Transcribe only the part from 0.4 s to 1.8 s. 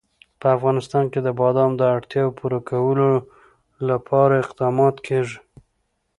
افغانستان کې د بادام